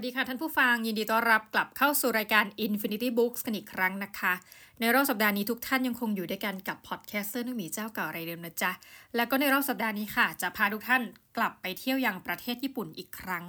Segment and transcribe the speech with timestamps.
[0.00, 4.32] วัสดีค่ะท่านผู้ฟัง ยินดีต้อนรับกลับเข้าสู่รายการ Infinity Books กันอีกครั้งนะคะ
[4.80, 8.72] ในรอบสัปดาห์นี้ทุกท่านยังคงอยู่ด้วยกันกับ podcaster นุ่มหมีเจ้าเก่ารายเดิมนะจ๊ะ
[9.16, 11.02] แล้วก็ในรอบสัปดาห์นี้ค่ะ จะพาทุกท่าน
[11.36, 13.44] กลับไปเที่ยวยังประเทศญี่ปุ่นอีกครั้ง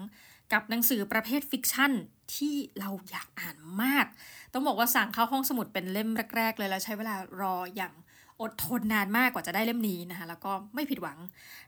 [0.53, 1.91] กับหนังสือประเภท fiction
[2.35, 4.05] ที่เราอยากอ่านมาก
[4.53, 7.93] ต้องบอกว่าสั่งเข้าห้องสมุดเป็นเล่มแรก ๆ เลยแล้วใช้เวลารออย่าง
[8.41, 11.17] อดทนนานมากกว่าจะได้เล่มนี้นะคะแล้วก็ไม่ผิดหวัง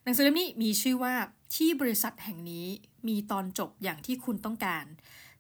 [0.04, 1.14] หนังสือเล่มนี้มีชื่อว่า
[1.56, 2.68] ที่บริษัทแห่งนี้
[3.08, 4.86] มีตอนจบอย่างที่คุณต้องการ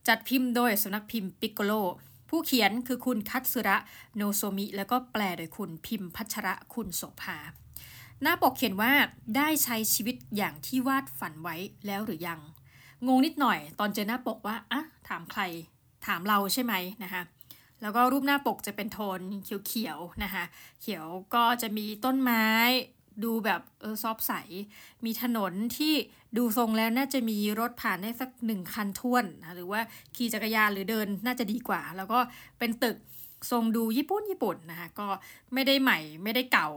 [0.07, 1.73] จัดพิมพ์โดยสำนักพิมพ์ปิกโกโล
[2.29, 3.77] ผู้เขียนคือคุณคัตสึระ
[4.15, 7.37] โนโซมิ แล้วก็แปลโดยคุณพิมพ์พัชระคุณโสภา
[8.21, 8.93] หน้าปกเขียนว่า
[9.37, 11.55] ได้ใช้ชีวิตอย่างที่วาดฝันไว้
[11.85, 12.39] แล้วหรือยัง
[13.07, 15.41] งงนิดหน่อยตอนเจอหน้าปกว่าอะถามใคร
[16.05, 17.21] ถามเราใช่ไหมนะคะ
[17.81, 19.19] แล้วก็รูปหน้าปกจะเป็นโทน
[19.67, 20.43] เขียวๆนะคะ
[20.81, 21.05] เขียว
[21.35, 22.45] ก็จะมีต้นไม้
[23.23, 24.33] ดูแบบเออซอฟใส
[25.05, 25.93] มีถนนที่
[26.37, 29.81] ดูทรงแล้วน่าจะมีรถผ่านได้สักหนึ่งคันท่วนนะหรือว่า
[30.15, 32.19] ขี่จักรยานหรือเดินน่าจะดีกว่า แล้วก็
[32.59, 32.97] เป็นตึก
[33.51, 35.07] ทรงดูญี่ปุ่นญี่ปุ่นนะคะก็
[35.53, 36.69] ไม่ได้ใหม่ไม่ได้เก่า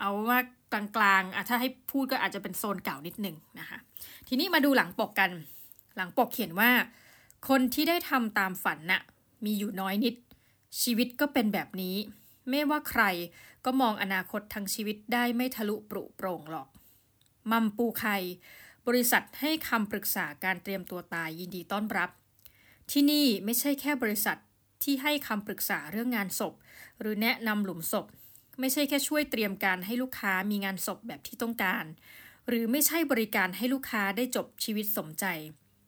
[0.00, 0.38] เอาว่า
[0.72, 3.78] กลางๆอะถ้าให้พูดก็อาจจะเป็นโซนเก่านิดหนึ่งนะคะ
[4.28, 5.30] ทีนี้มาดูหลังปกกัน
[5.96, 6.70] หลังปกเขียนว่า
[7.48, 9.02] คนที่ได้ทำตามฝันน่ะ
[9.44, 10.14] มีอยู่น้อยนิด
[10.82, 11.96] ชีวิตก็เป็นแบบนี้
[12.50, 13.02] ไม่ว่าใคร
[13.64, 16.68] ก็มองอนาคตทางชีวิตได้ไม่ทะลุปรุโปร่งหรอก
[17.50, 18.04] มัมปูไค
[18.86, 22.10] บริษัทให้คำปรึกษาการเตรียมตัวตายยินดีต้อนรับ
[22.90, 24.38] ที่นี่ไม่ใช่แค่บริษัท
[24.82, 26.54] ที่ให้คำปรึกษาเรื่องงานศพ
[27.00, 28.06] หรือแนะนำหลุมศพ
[28.60, 31.84] ไม่ใช่แค่ช่วยเตรียมการให้ลูกค้ามีงานศพแบบที่ต้องการ
[32.48, 35.24] หรือไม่ใช่บริการให้ลูกค้าได้จบชีวิตสมใจ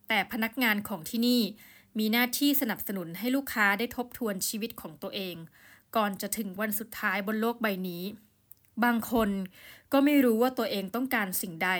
[0.08, 1.42] แต่พนักงานของที่นี่
[1.98, 5.36] มีหน้าที่สนับสนุนให้ลูกค้าได้ทบทวนชีวิตของตัวเอง
[5.96, 8.04] ก่อนจะถึงวันสุดท้ายบนโลกใบนี้
[8.84, 9.30] บางคน
[9.92, 11.70] ก็ไม่รู้ว่าตัวเองต้องการสิ่งใด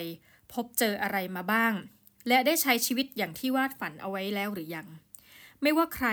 [0.53, 1.73] พบเจออะไรมาบ้าง
[2.29, 4.87] และได้ใช้ชีวิตอย่างที่วาดฝันเอาไว้แล้วหรือยัง
[5.63, 6.09] ไม่ว่าใคร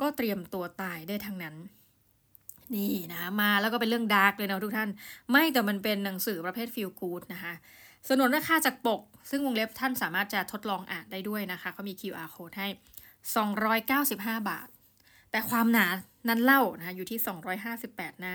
[0.00, 1.56] ก็เตรียมตัวตายได้ทั้งนั้น
[2.74, 4.90] นี่นะมาแล้วก็เป็นเรื่องดาร์กเลยนะทุกท่าน
[5.30, 7.54] ไม่แต่มันเป็นหนังสือประเภทฟิลกูดนะคะ
[8.08, 9.00] สนุนราคาจากปก
[9.30, 12.68] ซึ่งวงเล็บท่านสามารถจะทดลองอ่านได้ด้วยนะคะเขามี QR code ให้
[13.32, 14.68] 295 บาท
[15.30, 15.86] แต่ความหนา
[16.28, 17.18] นั้นเล่านะอยู่ที่
[17.70, 18.34] 258 หน้า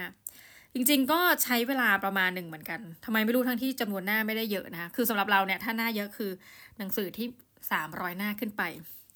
[0.73, 6.31] จริงๆก็ใช้เวลาประมาณหนึ่งเหมือนกันทำไมไม่รู้ทั้งที่จำนวนหน้าไม่ได้เยอะนะคือสำหรับเราเนี่ยถ้าหน้าเยอะคือ
[6.77, 7.27] หนังสือที่
[7.71, 8.63] 300 หน้าขึ้นไป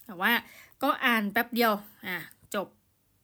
[0.06, 0.31] แต่ว่า
[0.83, 1.73] ก็อ่านแป๊บเดียว
[2.07, 2.17] อะ
[2.56, 2.67] จบ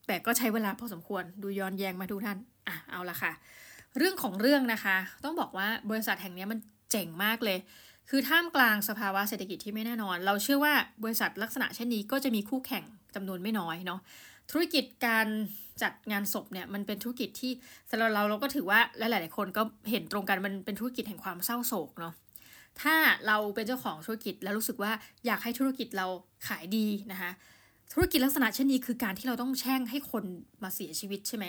[0.08, 3.32] แต่ก็ใช้เวลาพอสมควรดูย้อนแยงมาทุกท่านอะเอาละค่ะ
[3.98, 6.60] เรื่องของเรื่องนะคะ ต้องบอกว่าบริษัทแห่งนี้มัน
[6.92, 7.58] เจ๋งมากเลย
[8.10, 12.84] คือท่ามกลางสภาวะเศรษฐกิจที่ไม่แน่นอน เราเชื่อว่าบริษัทลักษณะเช่นนี้ก็จะมีคู่แข่ง
[13.16, 14.00] จำนวนไม่น้อยเนาะ
[14.52, 15.28] ธุรกิจการ
[15.82, 17.52] จัดงานศพเนี่ยมันเป็นธุรกิจที่
[17.90, 22.14] สำหรับเราเราก็ถือว่าหลาย ๆ คนก็เห็นตรงกันมันเป็นธุรกิจแห่งความเศร้าโศกเนาะ
[22.82, 22.96] ถ้า
[23.28, 24.92] เราเป็นเจ้าของธุรกิจแล้วรู้สึกว่า
[25.26, 26.08] อยากให้ธุรกิจเรา
[26.48, 27.32] ขายดีนะคะ
[27.94, 30.24] ธุรกิจลักษณะเช่นนี้คือการที่เราต้องแช่งให้คน
[30.64, 31.46] มาเสียชีวิตใช่ไหม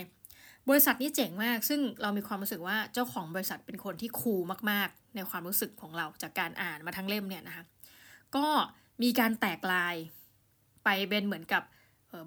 [0.68, 4.40] บริษัทนี้เจ๋งมาก ซึ่งเรามีความรู้สึกว่าเจ้าของบริษัทเป็นคนที่คูล
[4.70, 7.64] มากๆ ในความรู้สึกของเราจากการอ่านมาทั้งเล่มเนี่ยนะคะ
[8.36, 8.46] ก็
[9.02, 9.94] มีการแตกลาย
[10.84, 11.62] ไปเป็นเหมือนกับ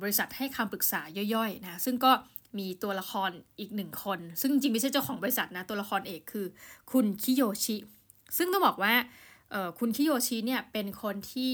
[0.02, 1.02] บริษัทให้คำปรึกษา
[1.36, 2.12] ย่อยๆนะซึ่งก็
[2.60, 3.30] มีตัวละคร
[3.60, 6.46] อีกหนึ่งคน ซึ่งจริงไม่ใช่เจ้าของบริษัทนะตัวละครเอกคือ
[6.92, 7.76] คุณคิโยชิ
[8.38, 8.94] ซึ่งต้องบอกว่า
[9.80, 11.54] คุณคิโยชิเนี่ยเป็นคนที่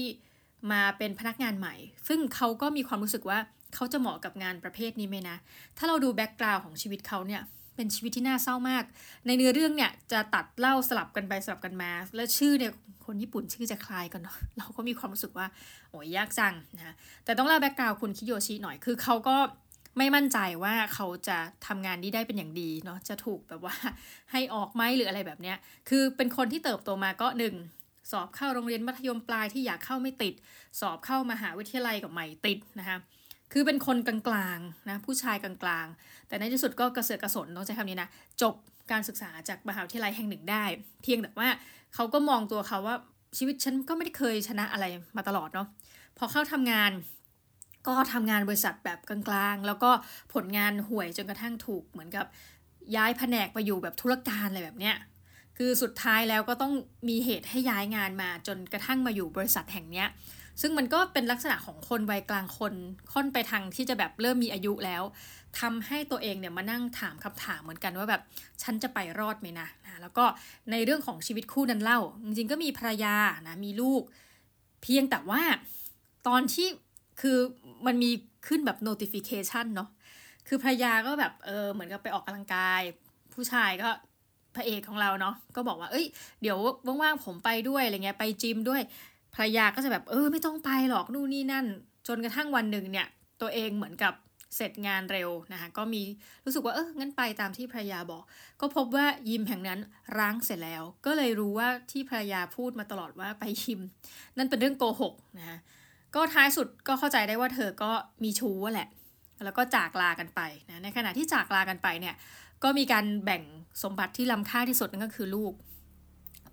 [0.72, 1.74] มาเป็นพนักงานใหม่
[2.08, 3.38] ซึ่งเขาก็มีความรู้สึกว่า
[3.74, 5.36] เขาจะเหมาะกับงานประเภทนี้ไหมนะ
[5.78, 7.42] ถ้าเราดู background ของชีวิตเขาเนี่ย
[7.80, 8.84] เป็นชีวิตที่น่าเศร้ามาก
[9.26, 12.72] ในเนื้อเรื่องเนี่ยจะตัดเล่าสลับกันไปสลับกันมา แล้วชื่อเนี่ย
[13.06, 15.46] คนญี่ปุ่นชื่อจะคล้ายกันเนาะเราก็มีความรู้สึกว่า
[15.90, 19.36] โอ้ยยากจังนะแต่ต้องเล่า background คุณคิโยชิหน่อยคือเขาก็
[19.98, 23.74] ไม่มั่นใจว่าเขาจะทำงานนี้ได้เป็นอย่างดีเนาะจะถูกแบบว่า
[24.32, 25.56] ให้ออกไหมหรืออะไรแบบเนี้ย
[25.88, 27.54] คือเป็นคนที่เติบโตมาก็หนึ่ง
[28.10, 30.34] สอบเข้าโรงเรียนมัธยมปลายที่อยากเข้าไม่ติด
[30.80, 32.98] สอบเข้ามหาวิทยาลัยกับใหม่ติดนะคะ
[33.52, 35.54] คือเป็นคนกลางๆนะผู้ชายกลา
[35.84, 38.08] งๆ แต่ในที่สุดก็กระเสือกกระสนต้องใช้คำนี้นะ
[38.42, 38.54] จบ
[38.90, 40.64] การศึกษาจากมหาวิทยาลัยแห่งหนึ่งได้
[41.02, 41.48] เพียงแต่ว่า
[41.94, 42.96] เขาก็มองตัวเขาว่า
[43.38, 44.84] ชีวิตฉันก็ไม่ได้เคยชนะอะไร
[45.16, 45.68] มาตลอดเนาะ
[46.18, 46.90] พอเข้าทำงาน
[47.86, 49.90] ก็ทำงานบริษัทแบบกลางๆ แล้วก็
[50.34, 52.26] ผลงานห่วยจนกระทั่งถูกเหมือนกับ
[52.96, 54.96] ย้ายแผนกไปอยู่แบบธุรการอะไรแบบเนี้ย
[55.56, 56.72] คือสุดท้ายแล้วก็ต้อง
[57.08, 60.06] มีเหตุให้ย้ายงานมาจนกระทั่งมาอยู่บริษัทแห่งเนี้ย
[60.60, 62.74] ซึ่งมันก็เป็นลักษณะของคนวัยกลางคน
[63.12, 65.02] ค่อนไปทางที่จะแบบเริ่มมีอายุแล้ว
[65.60, 68.22] ทำให้ตัวเองเนี่ยมานั่งถามคำถามเหมือนกันว่าแบบ
[68.62, 70.24] ฉันจะไปรอดไหมนะนะแล้วก็
[70.70, 73.16] ในเรื่องของชีวิตคู่นั้นเล่า จริงๆก็มีภรรยา
[73.48, 74.02] นะมีลูก
[74.82, 75.42] เพียงแต่ว่า
[76.28, 76.66] ตอนที่
[77.20, 77.38] คือ
[77.86, 78.10] มันมี
[78.46, 79.88] ขึ้นแบบ notification เนาะ
[80.48, 82.80] คือภรรยาก็แบบเออเหมือนกับไปออกกำลังกาย
[83.34, 83.88] ผู้ชายก็
[84.56, 86.06] พระเอกของเราเนาะก็บอกว่า เอ้ย
[86.42, 86.58] เดี๋ยว
[87.02, 88.82] ว่างๆผมไปด้วยอะไรเงี้ยไปจิมด้วย
[89.34, 91.66] ภรรยาก็จะแบบเออไม่ต้องไปหรอกนู่นนี่นั่น
[92.08, 93.06] จนกระทั่งวันหนึ่งเนี่ย
[93.40, 94.14] ตัวเองเหมือนกับ
[94.56, 96.02] เสร็จงานเร็วนะคะก็มี
[96.44, 98.22] รู้สึกว่าเอองั้นไปตามที่ภรรยาบอก
[98.60, 99.80] ก็พบว่ายิมแห่งนั้น
[100.18, 103.80] ร้างเสร็จแล้ว ก็เลยรู้ว่าที่ภรรยาพูดมาตลอดว่าไปยิม
[104.36, 105.58] นั่นเป็นเรื่องโกหกนะคะ
[106.14, 107.92] ก็ท้ายสุดก็เข้าใจได้ว่าเธอก็
[108.24, 108.88] มีชู้แหละ
[109.44, 112.14] แล้วก็จากลากันไปนะในขณะที่จากลากันไปเนี่ย
[112.62, 113.42] ก็มีการแบ่ง
[113.82, 115.52] สมบัติที่ล้ำค่าที่สุดนั่นก็คือลูก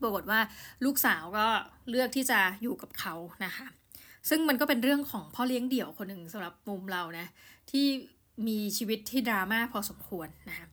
[0.02, 0.40] ปรากฏว่า
[0.86, 1.48] ลูกสาวก็
[1.90, 3.14] เลือกที่จะอยู่กับเขา
[3.46, 3.68] นะคะ
[4.30, 7.28] ซึ่งมันก็เป็นเรื่องของพ่อเลี้ยงเดี่ยวคนหนึ่งสำหรับมุมเรานะ
[7.72, 7.86] ที่
[8.48, 10.68] มีชีวิตที่ดราม่าพอสมควรนะคะ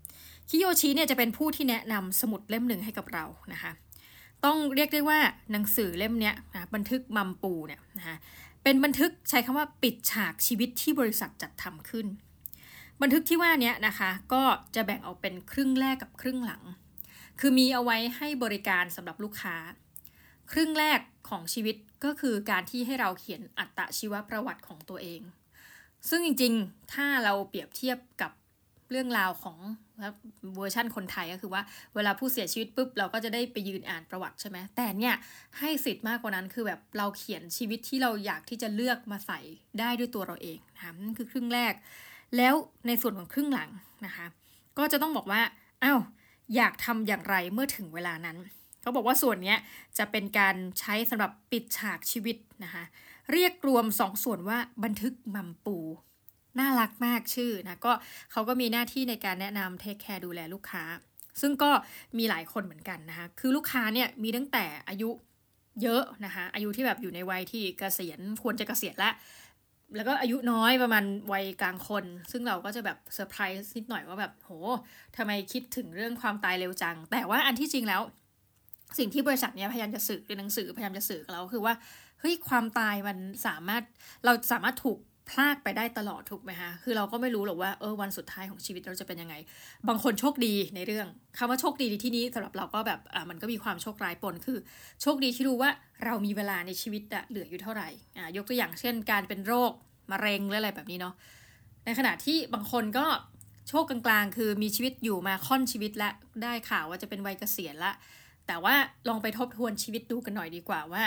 [0.48, 3.72] คิโยชิเนี่ยจะเป็นผู้ที่แนะนำสมุดเล่มหนึ่งให้กับเรานะคะ
[4.44, 5.18] ต้องเรียกได้ว่า
[5.52, 8.16] หนังสือเล่มนี้นะบันทึกมัมปูเนี่ยนะคะ
[8.62, 12.06] เป็นบันทึกใช้คำว่าปิดฉากชีวิตที่บริษัทจัดทำขึ้น
[13.02, 14.42] บันทึกที่ว่านี้นะคะ ก็
[14.74, 16.62] จะแบ่งออกเป็นครึ่งแรกกับครึ่งหลัง
[17.40, 19.56] คือมีเอาไว้ให้บริการสำหรับลูกค้า
[20.52, 25.20] ครึ่งแรกของชีวิตก็คือการที่ให้เราเขียนอัตชีวประวัติของตัวเอง
[26.08, 28.32] ซึ่งจริงๆ ถ้าเราเปรียบเทียบกับ
[28.90, 29.58] เรื่องราวของ
[30.56, 31.62] เวอร์ชั่นคนไทยก็คือว่า
[31.94, 35.14] เวลาผู้เสียชีวิตปุ๊บเราก็จะได้ไปยืนอ่านประวัติใช่ไหมแต่เนี่ย
[35.58, 39.40] ให้สิทธิ์มากกว่านั้นคือแบบเราเขียนชีวิตที่เราอยากที่จะเลือกมาใส่
[39.80, 41.72] ได้ด้วยตัวเราเองนะคะนั่นคือครึ่งแรก
[42.36, 42.54] แล้ว
[42.86, 43.70] ในส่วนของครึ่งหลัง
[44.06, 44.26] นะคะ
[44.78, 45.40] ก็จะต้องบอกว่า
[45.82, 46.00] อา้าว
[46.56, 48.36] อยากทำอย่างไรเมื่อถึงเวลานั้น
[48.80, 49.54] เขาบอกว่าส่วนนี้
[49.98, 52.84] จะเป็นการใช้สำหรับปิดฉากชีวิตนะคะ
[53.32, 55.78] เรียกรวมสองส่วนว่าบันทึกมัมปู
[56.58, 57.92] น่ารักมากชื่อนะก็
[58.32, 60.84] เขาก็มีหน้าที่ในการแนะนำ take care ดูแลลูกค้า
[61.40, 61.70] ซึ่งก็
[62.18, 65.10] มีหลายคนเหมือนกันนะคะคือลูกค้าเนี่ยมีตั้งแต่อายุ
[65.82, 69.10] เยอะนะคะอายุที่แบบอยู่ในวัยที่เกษียณควรจะเกษียณละ
[69.96, 74.50] แล้วก็อายุน้อยประมาณวัยกลางคน ซึ่งเราก็จะแบบเซอร์ไพรส์นิดหน่อยว่าแบบโห
[75.16, 78.02] ทำไมคิดถึงเรื่องความตายเร็วจัง แต่ว่าอันที่จริงแล้ว
[78.98, 81.74] สิ่งที่บริษัทเนี้ยพยายามจะสื่อในหนังสือพยายามจะสื่อเราคือว่า
[82.20, 83.82] เฮ้ยความตายมันสามารถ
[84.24, 84.98] เราสามารถถูก
[85.30, 89.34] พลากไปได้ตลอดถูกไหมคะคือเราก็ไม่รู้หรอกว่าเออวันสุดท้ายของชีวิตเราจะเป็นยังไง
[89.88, 91.06] บางคนโชคดีในเรื่อง
[91.38, 94.58] คำว่าโชคดีในที่นี้สำหรับเราก็แบบอ่ามันก็มีความโชคร้ายปนคือ
[95.02, 95.70] โชคดีที่รู้ว่า
[96.04, 99.72] เรามีเวลาในชีวิตอะเหลืออยู่เท่าไหร่อ่ายกตัวอย่างเช่น การเป็นโรค
[100.12, 101.14] มะเร็งหรืออะไรแบบนี้เนาะ
[101.84, 103.06] ในขณะที่บางคนก็
[103.68, 106.10] โชคกลางๆ คือมีชีวิตอยู่มาค่อนชีวิตและ
[106.42, 107.92] ได้ข่าวว่าจะเป็นวัยเกษียณละ
[108.46, 108.74] แต่ว่า
[109.08, 111.04] ลองไปทบทวนชีวิตดูกันหน่อยดีกว่าว่า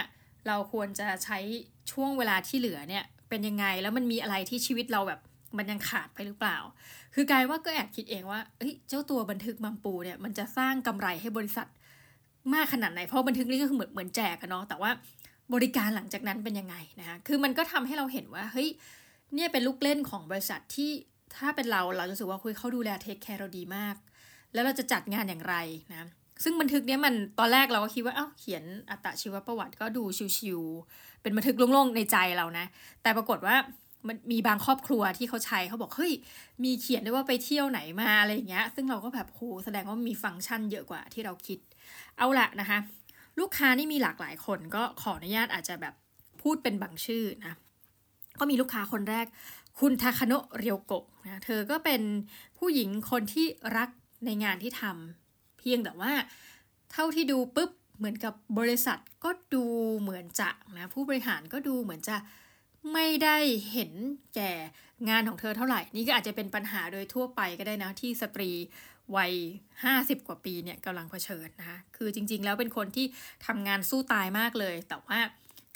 [0.48, 1.40] เราควรจะใช้
[1.92, 5.20] ช่วงเวลาที่เหลือเนี่ย เป็นยังไง แล้วมันมีอะไรที่ชีวิตเราแบบ
[5.58, 6.58] มันยังขาดไปหรือเปล่า
[7.16, 11.68] คือกายว่าก็แอบคิดเองว่าเอ้ยเจ้าตัวบันทึกมัมปูเนี่ยมันจะสร้างกำไรให้บริษัท
[12.54, 14.92] มากขนาดไหน เพราะบันทึกนี่ก็คือเหมือนเหมือนแจกกันเนาะ แต่ว่า
[15.54, 18.70] บริการหลังจากนั้นเป็นยังไงนะคะ คือมันก็ทำให้เราเห็นว่า เฮ้ย
[19.36, 20.92] เนี่ยเป็นลูกเล่นของบริษัทที่
[21.38, 23.96] ถ้าเป็นเราเราจะรู้สึกว่าคุยเขาดูแลเทคแคร์เราดีมาก
[24.54, 25.56] แล้วเราจะจัดงานอย่างไร
[25.92, 26.08] นะ
[26.44, 30.04] ซึ่งบันทึกเนี้ยมันตอนแรกเราก็คิดว่าเอ้าเขียนอัตชีวประวัติก็ดู
[30.38, 32.66] ชิวๆเป็นบันทึกโล่งๆในใจเรานะ
[33.02, 33.56] แต่ปรากฏว่า
[34.08, 36.14] มันมีบางครอบครัวที่เขาใช้เขาบอกเฮ้ย
[36.64, 41.60] มีเขียนด้วยว่าไปเที่ยวไหนมาอะไรอย่างเงี้ย ซึ่งเราก็แบบโหแสดงว่ามีฟังก์ชันเยอะกว่าที่เราคิด
[42.18, 42.78] เอาละนะคะ
[43.40, 45.94] ลูกค้านี่มีหลากหลายคนก็ขออนุญาตอาจจะแบบ
[46.42, 47.54] พูดเป็นบางชื่อนะ
[48.40, 49.26] ก็มีลูกค้าคนแรก
[49.80, 52.02] คุณทาคาโนะเรียวโกะนะเธอก็เป็น
[52.58, 53.46] ผู้หญิงคนที่
[53.78, 53.90] รัก
[54.26, 55.27] ในงานที่ทำ
[55.58, 56.14] เพียงแต่ว่า
[56.92, 59.66] เท่าที่ดูปุ๊บเหมือนกับบริษัทก็ดู
[60.00, 62.18] เหมือนจะนะผู้บริหารก็ดูเหมือนจะ
[62.94, 63.38] ไม่ได้
[63.72, 63.92] เห็น
[64.36, 64.52] แก่
[65.10, 68.52] งานของเธอเท่าไหร่ นี่ก็อาจจะเป็นปัญหาโดยทั่วไปก็ได้นะ ที่สตรี
[69.16, 69.34] วัย
[69.80, 73.06] 50 กว่าปีเนี่ยกำลังเผชิญนะคะคือจริงๆ แล้วเป็นคนที่
[73.46, 75.20] ทำงานสู้ตายมากเลย แต่ว่า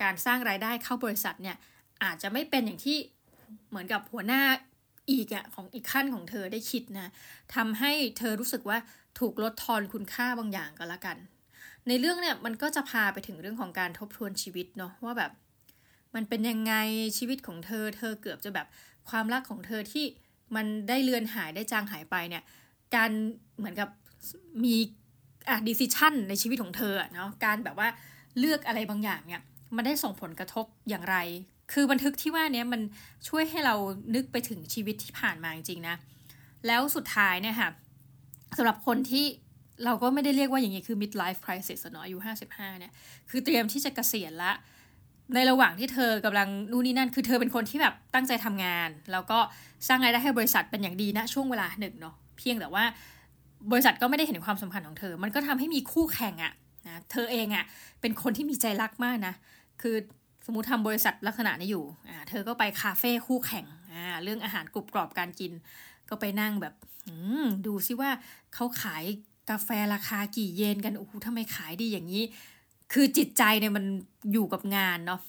[0.01, 1.57] การสร้างรายได้เข้าบริษัทเนี่ย
[2.03, 2.97] อาจจะไม่เป็นอย่างที่
[3.69, 4.43] เหมือนกับหัวหน้า
[5.11, 7.11] อีกอะของอีกขั้นของเธอได้คิดนะ
[7.55, 8.77] ทำให้เธอรู้สึกว่า
[9.19, 11.17] ถูกลดทอนคุณค่าบางอย่างก็แล้วกัน
[11.87, 15.31] ในเรื่องเนี่ยมันก็จะพาไปถึงเรื่องของการทบทวนชีวิตเนาะว่าแบบ
[16.15, 16.73] มันเป็นยังไง
[17.17, 18.67] ชีวิตของเธอ เธอเกือบจะแบบ
[19.09, 20.05] ความรักของเธอที่
[20.55, 22.43] มันได้เลือนหายได้จางหายไปเนี่ย
[22.95, 23.11] การ
[23.57, 23.89] เหมือนกับ
[24.63, 24.75] มี
[25.49, 27.87] อะดิสิชันในชีวิตของเธอเนาะการแบบว่า
[28.39, 29.41] เลือกอะไรบางอย่างเนี่ย
[29.75, 31.17] มันได้ส่งผลกระทบอย่างไร
[31.73, 32.81] คือบันทึกที่ว่านี้มัน
[33.27, 33.75] ช่วยให้เรา
[34.15, 35.95] นึกไปถึงชีวิตที่ผ่านมาจริงๆนะ
[36.67, 37.69] แล้วสุดท้ายเนี่ยค่ะ
[38.57, 39.25] สำหรับคนที่
[39.85, 42.17] เราก็ไม่ได้เรียกว่าอย่างนี้คือ midlife crisis เนาะอายุ
[42.49, 42.93] 55 เนี่ย
[43.29, 44.51] คือเตรียมที่จะเกษียณละ
[45.35, 49.39] ในระหว่างที่เธอกำลังนู่นนี่นั่น คือเธอเป็นคนที่แบบตั้งใจทำงาน แล้วก็
[49.87, 52.83] สร้างรายได้ให้บริษัทเป็นอย่างดีนะช่วงเวลาหนึ่งเนาะ เพียงแต่ว่า
[53.71, 56.53] บริษัทก็ไม่ได้เห็นความสำคัญของเธอ มันก็ทำให้มีคู่แข่งอะ
[56.87, 57.65] นะ เธอเองอะ
[58.01, 59.33] เป็นคนที่มีใจรักมากนะ
[59.81, 59.95] คือ
[60.45, 65.51] สมมติทำบริษัทลักษณะนี้อยู่ อ่า เธอก็ไปคาเฟ่คู่แข่ง อ่า เรื่องอาหารกรุบกรอบการกิน
[66.11, 66.73] ก็ไปนั่งแบบ
[67.65, 68.09] ดูซิว่า
[68.53, 69.03] เขาขาย
[69.49, 72.23] กาแฟราคากี่เยนกันโอ้โหทำไมขายดีอย่างนี้
[72.93, 73.85] คือจิตใจเนี่ยมัน
[74.31, 75.19] อยู่กับงานเนาะ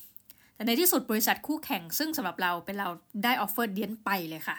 [0.54, 2.88] แต่ในที่สุดบริษัทคู่แข่งซึ่งสำหรับเราเป็นเรา
[3.24, 4.56] ได้ออฟเฟอร์เดียนไปเลยค่ะ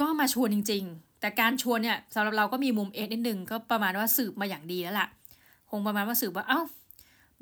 [0.00, 5.08] ก็มาชวนจริง ๆ แต่การชวนเนี่ยสำหรับเราก็มีมุมเอ็นนิดนึงก็ประมาณว่าสืบมาอย่างดีแล้วล่ะ
[5.70, 6.60] คงประมาณว่าสืบว่าเอา้า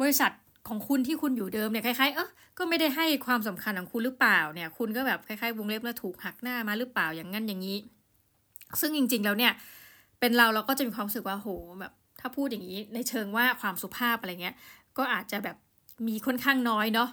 [0.01, 0.31] บริษัท
[0.69, 7.79] ของคุณที่คุณอยู่เดิมเนี่ยคล้ายๆเออก็ไม่ได้ให้ความสำคัญของคุณหรือเปล่าเนี่ย คุณก็แบบคล้ายๆวงเล็บแล้วถูกหักหน้ามาหรือเปล่าอย่างนั้นอย่างนี้
[8.81, 9.53] ซึ่งจริง ๆ แล้วเนี่ย
[10.21, 11.49] เป็นเราเราก็จะมีความรู้สึกว่าโห
[11.81, 14.55] แบบถ้าพูดอย่างนี้ในเชิงว่าความสุภาพอะไรเงี้ย
[14.99, 15.57] ก็อาจจะแบบ
[16.09, 17.09] มีค่อนข้างน้อยเนาะ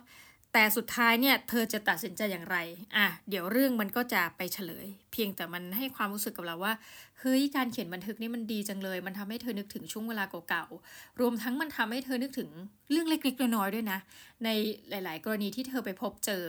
[0.57, 2.57] แต่สุดท้ายเนี่ยเธอจะตัดสินใจอย่างไร
[2.97, 6.73] อะ เดี๋ยวเรื่องมันก็จะไปเฉลย เพียงแต่มันให้ความรู้สึกกับเราว่า
[7.19, 12.49] เฮ้ย การเขียนบันทึกนี่มันดีจังเลย มันทำให้เธอนึกถึงช่วงเวลาเก่าๆ รวมทั้งมันทำให้เธอนึกถึง
[12.91, 13.99] เรื่องเล็กๆ น้อยๆ ด้วยนะ
[14.43, 14.49] ใน
[14.89, 16.43] หลาย ๆ กรณีที่เธอไปพบเจอ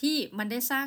[0.00, 0.86] ที่มันได้สร้าง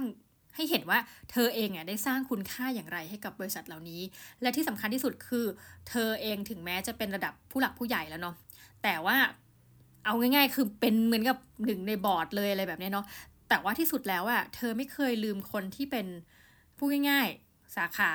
[0.56, 1.00] ให้เห็นว่า
[1.32, 4.02] เธอเองอะได้สร้างคุณค่าอย่างไรให้กับบริษัทเหล่านี้
[4.42, 5.46] และที่สำคัญที่สุดคือ
[5.90, 8.36] เธอเองถึงแม้จะเป็นระดับผู้หลักผู้ใหญ่แล้วเนาะ
[8.84, 9.18] แต่ว่า
[10.06, 13.06] เอาง่าย ๆ คือเป็นเหมือนกับหนึ่งในบอร์ดเลยอะไรแบบนี้เนาะ
[13.50, 16.08] แต่ว่าที่สุดแล้วอะเธอไม่เคยลืมคนที่เป็น
[16.78, 18.12] พูดง่าย ๆ สาขา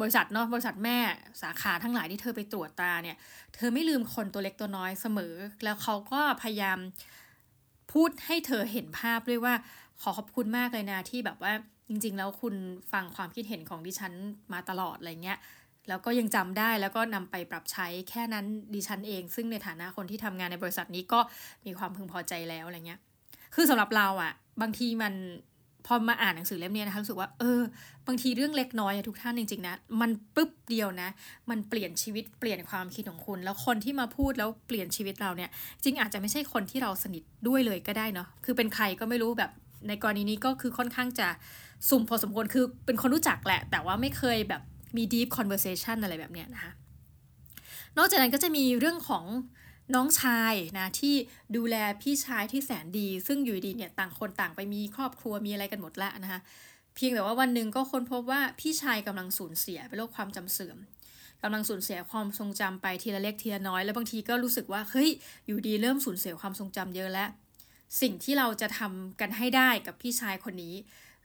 [0.00, 0.98] บริษัทเนาะบริษัทแม่
[1.42, 3.16] สาขาทั้งหลายที่เธอไปตรวจตาเนี่ย
[3.54, 6.78] เธอไม่ลืมคนตัวเล็กตัวน้อยเสมอ แล้วเขาก็พยายาม
[7.92, 9.54] พูดให้เธอเห็นภาพด้วยว่า
[10.02, 11.52] ขอขอบคุณมากเลยนะที่แบบว่า
[11.88, 12.54] จริง ๆ แล้วคุณ
[12.92, 14.12] ฟังความคิดเห็นของดิฉัน
[14.52, 15.38] มาตลอดอะไรเงี้ย
[15.88, 21.20] แล้วก็ยังจำได้แล้วก็นำไปปรับใช้แค่นั้นดิฉันเอง ซึ่งในฐานะคนที่ทำงานในบริษัทนี้ก็
[21.66, 23.00] มีความพึงพอใจแล้วอะไรเงี้ย
[23.54, 25.14] คือสำหรับเราอะ่ะ บางทีมัน
[25.86, 27.60] พอมาอ่านหนังสือเล่มนี้นะคะรู้สึกว่าเออ
[28.06, 31.08] บางทีเรื่องเล็กน้อยทุกท่านจริงๆนะมันปุ๊บเดียวนะ
[31.50, 35.50] มันเปลี่ยนชีวิตเปลี่ยนความคิดของคุณ แล้วคนที่มาพูดแล้วเปลี่ยนชีวิตเราเนี่ย
[35.84, 39.50] จริงอาจจะไม่ใช่คนที่เราสนิทด้วยเลยก็ได้เนาะคือเป็นใครก็ไม่รู้แบบ
[39.88, 41.28] ในกรณีนี้ก็คือค่อนข้างจะ
[41.88, 44.62] สุ่มพอสมควรคือเป็นคนรู้จักแหละ แต่ว่าไม่เคยแบบ
[44.96, 46.72] มี deep conversation อะไรแบบเนี้ยนะคะ
[47.98, 49.24] นอกจากนั้นก็จะมีเรื่องของ
[49.94, 51.14] น้องชายนะที่
[51.56, 56.40] ดูแลพี่ชายที่แสนดี ซึ่งอยู่ดีเนี่ยต่างคนต่างไปมีครอบครัวมีอะไรกันหมดแล้วนะคะ
[56.94, 60.78] เพียงแต่ว่าวันหนึ่งก็ค้นพบว่าพี่ชายกำลังสูญเสียเป็นโรคความจำเสื่อม
[61.42, 65.10] กำลังสูญเสียความทรงจำไปทีละเล็กทีละน้อย แล้วบางทีก็รู้สึกว่าเฮ้ย
[65.46, 67.28] อยู่ดีเริ่มสูญเสียความทรงจำเยอะแล้ว
[68.00, 70.74] สิ่งที่เราจะทำกันให้ได้กับพี่ชายคนนี้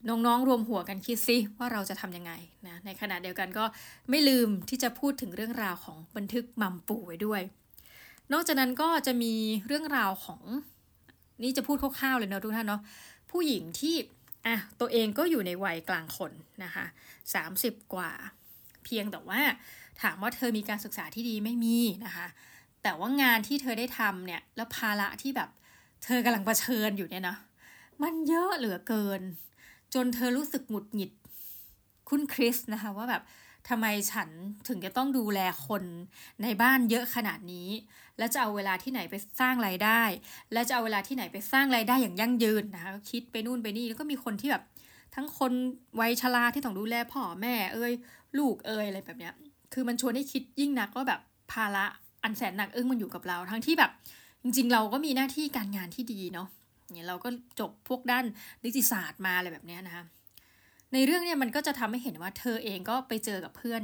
[0.07, 2.31] น้องๆ รวมหัวกันคิดซิว่าเราจะทำยังไง
[2.67, 3.65] นะในขณะเดียวกันก็
[4.09, 7.41] ไม่ลืมที่จะพูดถึงเรื่องราวของบันทึกมัมปู่ไว้ด้วย
[8.33, 9.33] นอกจากนั้นก็จะมี
[9.67, 10.41] เรื่องราวของ
[11.43, 12.81] นี่จะพูดคร่าวๆเลยเนาะทุกท่านเนาะ
[13.31, 13.95] ผู้หญิงที่
[14.45, 16.31] อะตัวเองก็อยู่ในวัยกลางคน
[16.63, 16.85] นะคะ
[17.33, 18.11] สามสิบกว่า
[18.83, 19.41] เพียงแต่ว่า
[20.01, 22.27] ถามว่าเธอมีการศึกษาที่ดีไม่มีนะคะ
[22.83, 25.49] แต่ว่างานที่เธอได้ทำเนี่ยแล้วภาระที่แบบ
[26.03, 27.37] เธอกำลังเผชิญอยู่เนี่ยนะ
[28.03, 29.21] มันเยอะเหลือเกิน
[29.93, 31.11] จนเธอรู้สึกหงุดหงิด
[32.09, 33.23] คุณคริสนะคะว่าแบบ
[33.69, 34.29] ทำไมฉัน
[34.67, 35.83] ถึงจะต้องดูแลคน
[36.43, 37.69] ในบ้านเยอะขนาดนี้
[38.17, 40.01] แล้วจะเอาเวลาที่ไหนไปสร้างไรายได้
[40.53, 44.63] แล้วจะเอาเวลาที่ไหนไปสร้างไรายได้อย่างยั่งยืนนะคะคิดไปนู่นไปนี่แล้วก็มีคนที่แบบ
[45.15, 45.51] ทั้งคน
[45.99, 47.93] วัยชราที่ต้องดูแลพ่อแม่ เอ้ย
[48.37, 49.33] ลูกเอ้ยอะไรแบบเนี้ย
[49.73, 51.19] คือมันชวนให้คิดยิ่งนักว่าแบบ
[51.51, 51.85] ภาระ
[52.23, 53.91] อันแสนหนักอึ้งมันอยู่กับเรา ทั้งที่แบบ
[54.43, 56.47] จริง ๆ เราก็มีหน้าที่การงานที่ดีเนาะ
[56.95, 57.29] เนี่ยเราก็
[57.59, 58.25] จบพวกด้าน
[58.63, 60.03] นิติศาสตร์มาอะไรแบบนี้นะคะ
[60.93, 63.83] ในเรื่องเนี่ยมันก็จะทำให้เห็นว่าเธอเองก็ไปเจอกับเพื่อน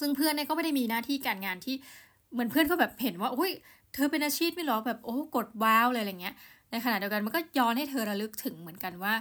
[0.00, 1.74] ซึ่งเพื่อนเนี่ยก็ไม่ได้มีหน้าที่การงานที่
[2.32, 3.52] เหมือนเพื่อนก็แบบเห็นว่าโอ้ย
[3.94, 6.34] เธอเป็นอาชีพไม่หรอแบบโอ้กดว้าวเลยอะไรเงี้ย
[6.70, 9.14] ในขณะเดียวกันมันก็ย้อนให้เธอระลึกถึงเหมือนกันว่า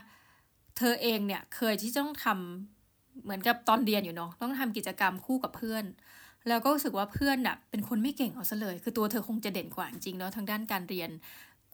[0.78, 5.84] เธอเองเนี่ยเคยที่ต้องทำเหมือนกับตอนเรียนอยู่เนาะต้องทำกิจกรรมคู่กับเพื่อน
[6.48, 11.10] แล้วก็รู้สึกว่าเพื่อนอะเป็นคนไม่เก่งเอาซะเลย คือตัวเธอคงจะเด่นกว่าจริงเนาะทางด้านการเรียน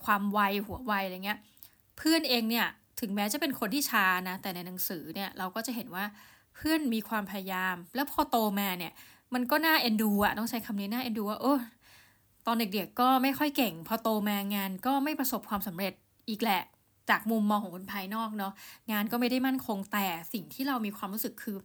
[0.06, 1.40] ความไวหัวไวอะไรเงี้ย
[1.98, 2.68] เพื่อนเองเนี่ย
[3.00, 6.06] ถึงแม้จะเป็นคนที่ช้านะ แต่ในหนังสือเนี่ยเราก็จะเห็นว่า
[6.56, 8.94] เพื่อนมีความพยายาม แล้วพอโตมาเนี่ย
[9.34, 11.54] มันก็น่าเอ็นดูอะต้องใช้คำนี้น่าเอ็นดูว่าโอ้
[12.46, 15.94] ตอนเด็กๆก็ไม่ค่อยเก่ง พอโตมางานก็ไม่ประสบความสำเร็จ
[16.30, 16.62] อีกแหละ
[17.10, 18.54] จากมุมมองของคนภายนอกเนาะ
[18.92, 21.58] งานก็ไม่ได้มั่นคงแต่สิ่งที่เรามีความรู้สึกคือ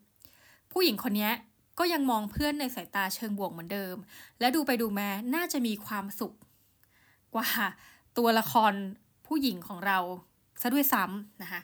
[0.73, 1.31] ผู้หญิงคนนี้
[1.79, 3.97] ก็ยังมองเพื่อนในสายตาเชิงบวกเหมือนเดิม
[4.41, 6.33] และดูไปดูมาน่าจะมีความสุข
[7.35, 7.49] กว่า
[8.19, 8.73] ตัวละคร
[9.27, 9.99] ผู้หญิงของเรา
[10.61, 11.61] ซะด้วยซ้ำนะคะ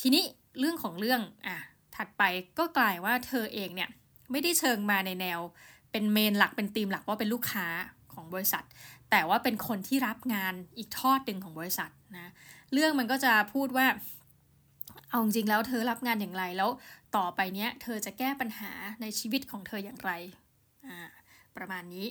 [0.00, 0.24] ทีนี้
[0.58, 1.56] เรื่องของเรื่องอะ
[1.96, 2.22] ถัดไป
[2.58, 3.90] ก็กลายว่าเธอเองเนี่ย
[4.30, 5.40] ไม่ได้เชิงมาในแนว
[5.90, 7.66] เป็นเมนหลักเป็นทีมหลักว่าเป็นลูกค้า
[8.12, 8.64] ของบริษัท
[9.10, 12.32] แต่ว่าเป็นคนที่รับงานอีกทอดหนึ่งของบริษัทนะ
[12.72, 13.86] เรื่องมันก็จะพูดว่า
[15.10, 16.70] เอาจริงแล้วเธอรับงานอย่างไรแล้ว
[17.16, 20.12] ต่อไปเนี้ยเธอจะแก้ปัญหาในชีวิตของเธออย่างไร
[21.56, 22.06] ประมาณนี้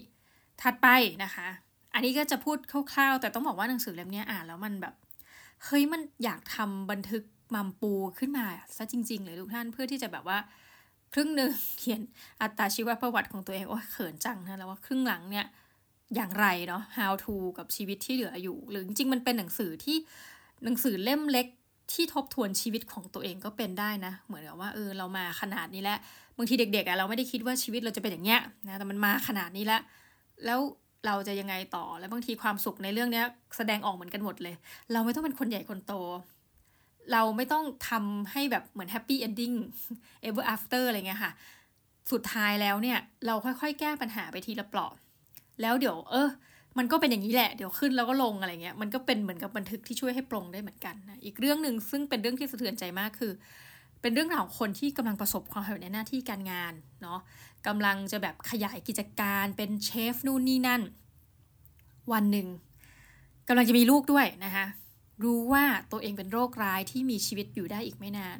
[0.62, 0.88] ถัดไป
[1.24, 1.48] นะคะ
[1.96, 2.58] อันนี้ก็จะพูด
[2.94, 4.94] คร่าวๆ แต่ต้องบอกว่าหนังสือเล่มนี้อ่านแล้วมันแบบ
[5.66, 7.24] เฮ้ยมันอยากทำบันทึก
[7.56, 8.46] มัมปูขึ้นมา
[8.78, 10.38] ซะจริง ๆ เลยทุกท่านเพื่อที่จะแบบว่า
[11.14, 12.02] ครึ่งหนึ่งเขียน
[12.42, 15.46] อัตราชีวประวัติของตัวเองโอ้ยเขินจังนะแล้วว่าครึ่งหลังเนี่ย
[16.16, 19.98] อย่างไรเนาะ how to กับชีวิตที่เหลืออยู่ หรือจริงๆมันเป็นหนังสือที่
[20.64, 21.48] หนังสือเล่มเล็ก
[21.94, 26.00] ที่ทบทวนชีวิตของตัวเองก็เป็นได้นะ เหมือนกับว่าเออเรามาขนาดนี้แล้ว
[26.38, 29.82] บางทีเด็กๆอะเราไม่ได้คิดว่าชีวิตเราจะเป็นอย่างเงี้ยนะแต่มันมาขนาดนี้แล้ว
[30.46, 30.60] แล้ว
[31.06, 33.24] เราจะยังไงต่อ แล้วบางทีความสุขในเรื่องนี้
[33.58, 34.56] แสดงออกเหมือนกันหมดเลย
[34.92, 35.94] เราไม่ต้องเป็นคนใหญ่คนโต
[37.12, 39.52] เราไม่ต้องทำให้แบบเหมือนแฮปปี้เอนดิ้ง
[40.28, 41.32] ever after อร์อะไรเงี้ยค่ะ
[42.12, 42.98] สุดท้ายแล้วเนี่ย
[43.28, 44.94] เราค่อยๆ แก้ปัญหาไปทีละเปลาะ
[45.62, 46.30] แล้วเดี๋ยวเออ
[46.78, 53.32] มันก็เป็นอย่างนี้แหละ เดี๋ยวขึ้นแล้วก็ลงอะไรเงี้ย มันก็เป็นเหมือนกับบันทึกที่ช่วยให้ปลงได้เหมือนกันนะ อีกเรื่องหนึ่งซึ่งเป็นเรื่องที่สะเทือนใจมากคือ
[54.02, 57.20] เป็นเรื่องราวของคนที่กำลังประสบความสำเร็จในหน้าที่การงานเนาะ
[57.68, 60.82] กำลังจะแบบขยายกิจการเป็นเชฟนู่นนี่นั่น
[62.12, 62.48] วันหนึ่ง
[63.48, 64.66] กำลังจะมีลูกด้วยนะคะ
[65.24, 68.40] รู้ว่าตัวเองเป็นโรคร้ายที่มีชีวิตอยู่ได้อีกไม่นาน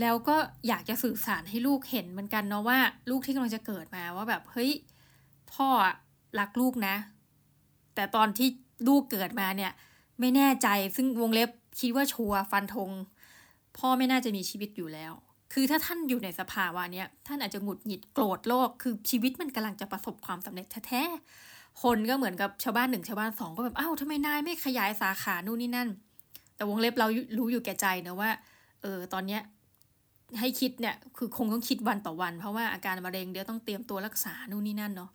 [0.00, 0.36] แล้วก็
[0.68, 2.78] อยากจะสื่อสารให้ลูกเห็นเหมือนกันเนาะว่า
[3.10, 4.72] ลูกที่กำลังจะเกิดมาว่าแบบเฮ้ย
[5.52, 5.68] พ่อ
[6.38, 6.96] รักลูกนะ
[7.94, 8.48] แต่ตอนที่
[8.88, 9.72] ลูกเกิดมาเนี่ย
[10.20, 12.90] ไม่แน่ใจซึ่งวงเล็บคิดว่าชัวฟันธง
[13.78, 15.12] พ่อไม่น่าจะมีชีวิตอยู่แล้ว
[15.52, 25.88] คือถ้าท่านอยู่ในสภาวะเนี้ยท่านอาจจะหงุดหงิดโกรธโลก คือชีวิตมันกำลังจะประสบความสำเร็จแท้ๆคนก็เหมือนกับชาวบ้านหนึ่งชาวบ้านสองก็แบบอ้าวทำไมนายไม่ขยายสาขานู่นนี่นั่น
[26.56, 27.06] แต่วงเล็บเรา
[27.38, 28.30] รู้อยู่แก่ใจนะว่า
[28.82, 29.40] เออตอนเนี้ย
[30.40, 35.10] ให้คิดเนี่ยคือคงต้องคิดวันต่อวัน เพราะว่าอาการมะเร็งเดี๋ยวต้องเตรียมตัวรักษานู่นนี่นั่นเนาะ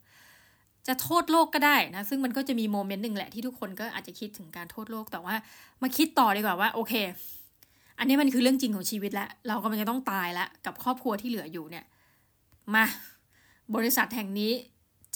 [0.87, 5.35] จะโทษโลกก็ได้นะซึ่งมันก็จะมีโมเมนต์หนึ่งแหละที่ทุกคนก็อาจจะคิดถึงการโทษโลกแต่ว่า
[5.81, 6.93] มาคิดต่อดีกว่าว่าโอเค
[8.01, 11.85] อันนี้มันคือเรื่องจริงของชีวิตแล้วเรากำลังจะต้องตายแล้วกับครอบครัวที่เหลืออยู่เนี่ย
[12.75, 12.85] มา
[13.75, 14.51] บริษัทแห่งนี้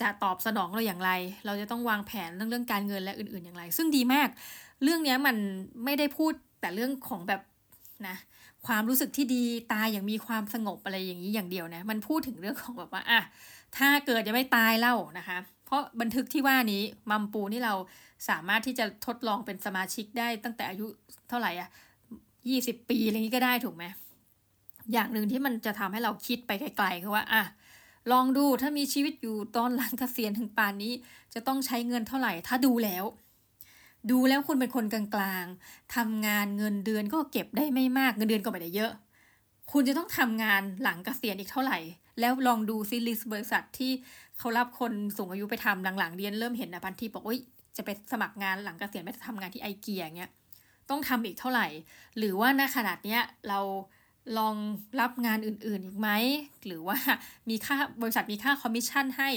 [0.01, 1.12] จะตอบสนองเราอย่างไร
[1.46, 4.27] เราจะต้องวางแผนเรื่องเรื่องการเงินและอื่น ๆอย่างไร ซึ่งดีมาก
[4.84, 5.36] เรื่องนี้มัน
[5.84, 7.42] ไม่ได้พูดแต่เรื่องของแบบ
[8.08, 8.18] นะ
[8.68, 13.22] ความรู้สึกที่ดีตายอย่างมีความสงบอะไรอย่างนี้อย่างเดียวนะ มันพูดถึงเรื่องของแบบว่าอะ
[13.77, 17.74] ถ้าเกิดยังไม่ตายเล่านะคะ เพราะบันทึกที่ว่านี้มัมปูนี่เรา
[18.29, 20.86] สามารถที่จะทดลองเป็นสมาชิกได้ตั้งแต่อายุ
[21.29, 21.70] เท่าไหร่อะ
[22.50, 23.84] ยี่สิบปีอะไรนี้ก็ได้ถูกไหม
[24.94, 27.44] อย่างหนึ่งที่มันจะทำให้เราคิดไปไกลๆคือว่าอะ
[28.12, 30.94] ลองดูถ้ามีชีวิตอยู่ตอนหลังเกษียณถึงป่านนี้
[31.34, 33.05] จะต้องใช้เงินเท่าไหร่ ถ้าดูแล้ว
[34.12, 38.92] ดูแล้วคุณเป็นคนกลางๆทำงานเงินเดือนก็เก็บได้ไม่มากเงินเดือนก็ไม่ได้เยอะ
[39.72, 41.79] คุณจะต้องทำงานหลังเกษียณอีกเท่าไหร่
[42.20, 43.92] แล้วลองดูซิลิสบริษัทที่
[44.38, 47.36] เขารับคนสูงอายุไปทำหลังๆเรียนเริ่มเห็นนะพันทีบอกว่า
[47.77, 50.31] จะไปสมัครงานหลังเกษียณไปทำงานที่ไอเกียเงี้ย
[50.90, 51.68] ต้องทำอีกเท่าไหร่
[52.18, 53.60] หรือว่าณขนาดเนี้ยเรา
[54.38, 54.56] ลอง
[55.00, 56.10] รับงานอื่นๆอีกไหม
[56.66, 56.98] หรือว่า
[57.50, 59.30] มีค่าบริษัทมีค่าคอมมิชชั่นให้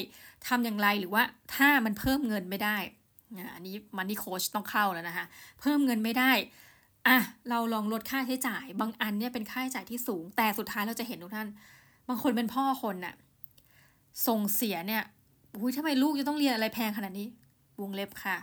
[0.46, 1.22] ทำอย่างไรหรือว่า
[1.54, 2.76] ถ้ามันเพิ่มเงินไม่ได้
[3.54, 5.26] อันนี้ money coach ต้องเข้าแล้วนะคะ
[5.60, 6.32] เพิ่มเงินไม่ได้
[7.06, 7.18] อะ
[7.50, 11.48] เราลองลดค่าใช้จ่าย บางอันเนี่ยเป็นค่าใช้จ่ายที่สูง แต่สุดท้ายเราจะเห็นทุกท่าน
[12.08, 13.14] บางคนเป็นพ่อคนน่ะ
[14.26, 15.02] ส่งเสียเนี่ย
[15.56, 17.28] อุ้ยทำไมลูกจะต้องเรียนอะไรแพงขนาดนี้
[17.80, 18.36] วงเล็บค่ะ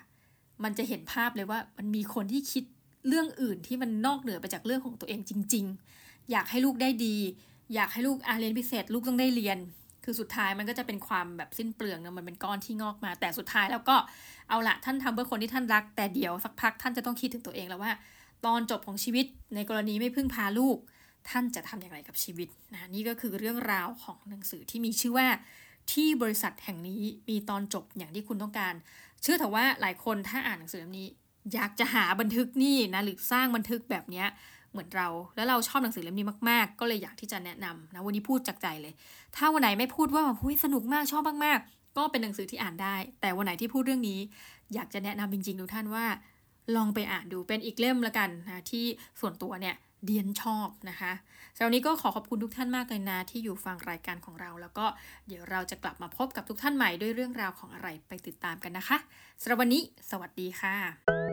[0.63, 2.63] มันจะเห็นภาพเลยว่ามันมีคนที่คิด
[3.07, 5.65] เรื่องอื่นที่มันนอกเหนือไปจากเรื่องของตัวเองจริง
[5.97, 7.15] ๆ อยากให้ลูกได้ดี
[7.75, 9.57] อยากให้ลูกอาเรียนพิเศษ ลูกต้องได้เรียน
[10.03, 13.95] คือสุดท้ายมันก็จะเป็นความแบบสิ้นเปลืองนะมันเป็นก้อนที่งอกมา แต่สุดท้ายแล้วก็
[14.49, 17.91] เอาละท่านทำเพื่อคนที่ท่านรัก แต่เดี๋ยวสักพักท่านจะต้องคิดถึงตัวเองแล้วว่า
[18.45, 20.77] ตอนจบของชีวิตในกรณีไม่พึ่งพาลูก
[21.29, 25.27] ท่านจะทำอย่างไรกับชีวิตนะนี่ก็คือเรื่องราวของหนังสือที่มีชื่อว่า
[25.91, 28.73] ที่บริษัทแห่งนี้มีตอนจบอย่างที่คุณต้องการ
[29.21, 31.07] เชื่อเถอะว่าหลายคนถ้าอ่านหนังสือเล่มนี้
[31.53, 34.23] อยากจะหาบันทึกนี่นะหรือสร้างบันทึกแบบนี้
[34.71, 38.93] เหมือนเรา แล้วเราชอบหนังสือเล่มนี้มากๆ ก็เลยอยากที่จะแนะนำนะวันนี้พูดจากใจเลย
[39.35, 44.19] ถ้าวันไหนไม่พูดว่าหุ้ยสนุกมากชอบมากๆ ก็เป็นหนังสือที่อ่านได้ แต่วันไหนที่พูดเรื่องนี้
[44.73, 46.05] อยากจะแนะนำจริงๆทุกท่านว่า
[46.75, 48.85] ลองไปอ่านดูเป็นอีกเล่มละกันนะที่
[49.19, 51.11] ส่วนตัวเนี่ยเดียนชอบนะคะ
[51.55, 54.85] สำหรับนี้ก็ขอขอบคุณทุกท่านมากเลยนะ ที่อยู่ฟังรายการของเรา แล้วก็
[55.27, 58.97] เดี๋ยวเราจะกลับมาพบกับทุกท่านใหม่ด้วยเรื่องราวของอะไรไปติดตามกันนะคะ
[59.41, 61.24] สำหรับวันนี้ สวัสดีค่ะ